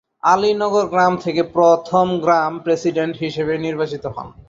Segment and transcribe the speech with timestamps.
[0.23, 4.27] আলী নগর গ্রাম থেকে প্রথম গ্রাম প্রেসিডেন্ট হিসাবে নির্বাচিত হন।